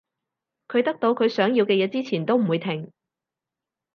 [0.67, 2.91] 佢得到佢想要嘅嘢之前都唔會停